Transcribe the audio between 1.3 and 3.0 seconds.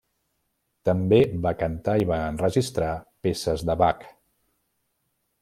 va cantar i va enregistrar